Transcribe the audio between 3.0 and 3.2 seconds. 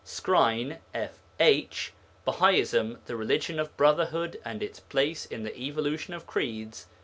the